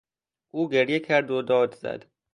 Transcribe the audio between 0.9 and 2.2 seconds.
کرد و داد زد.